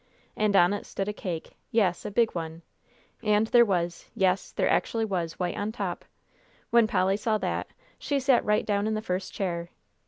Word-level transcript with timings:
And 0.35 0.55
on 0.55 0.73
it 0.73 0.87
stood 0.87 1.07
a 1.07 1.13
cake, 1.13 1.51
yes, 1.69 2.05
a 2.05 2.09
big 2.09 2.33
one, 2.33 2.63
and 3.21 3.45
there 3.45 3.63
was 3.63 4.09
yes, 4.15 4.51
there 4.51 4.67
actually 4.67 5.05
was 5.05 5.33
white 5.37 5.55
on 5.55 5.71
top! 5.71 6.05
When 6.71 6.87
Polly 6.87 7.17
saw 7.17 7.37
that, 7.37 7.67
she 7.99 8.19
sat 8.19 8.43
right 8.43 8.65
down 8.65 8.87
in 8.87 8.95
the 8.95 9.03
first 9.03 9.31
chair. 9.31 9.69